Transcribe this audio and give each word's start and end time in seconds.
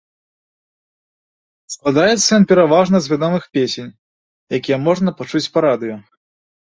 Складаецца 1.73 2.29
ён 2.37 2.43
пераважна 2.51 2.97
з 3.07 3.11
вядомых 3.13 3.43
песень, 3.57 3.91
якія 4.59 4.77
можна 4.87 5.09
пачуць 5.21 5.43
па 5.59 5.65
радыё. 5.67 5.95